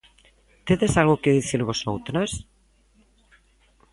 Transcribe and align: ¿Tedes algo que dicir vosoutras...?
¿Tedes 0.67 0.93
algo 1.01 1.21
que 1.23 1.35
dicir 1.39 1.61
vosoutras...? 1.67 2.31